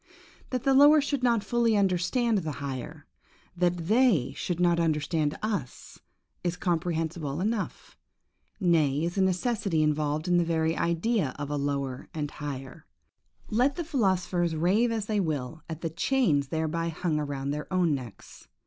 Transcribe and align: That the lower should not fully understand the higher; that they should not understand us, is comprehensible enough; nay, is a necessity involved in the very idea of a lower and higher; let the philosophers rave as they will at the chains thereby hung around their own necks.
That 0.49 0.63
the 0.63 0.73
lower 0.73 0.99
should 0.99 1.21
not 1.21 1.43
fully 1.43 1.77
understand 1.77 2.39
the 2.39 2.53
higher; 2.53 3.05
that 3.55 3.85
they 3.85 4.33
should 4.35 4.59
not 4.59 4.79
understand 4.79 5.37
us, 5.43 5.99
is 6.43 6.57
comprehensible 6.57 7.39
enough; 7.39 7.99
nay, 8.59 9.03
is 9.03 9.19
a 9.19 9.21
necessity 9.21 9.83
involved 9.83 10.27
in 10.27 10.37
the 10.37 10.43
very 10.43 10.75
idea 10.75 11.35
of 11.37 11.51
a 11.51 11.55
lower 11.55 12.07
and 12.15 12.31
higher; 12.31 12.87
let 13.51 13.75
the 13.75 13.83
philosophers 13.85 14.55
rave 14.55 14.91
as 14.91 15.05
they 15.05 15.19
will 15.19 15.61
at 15.69 15.81
the 15.81 15.91
chains 15.91 16.47
thereby 16.47 16.89
hung 16.89 17.19
around 17.19 17.51
their 17.51 17.71
own 17.71 17.93
necks. 17.93 18.47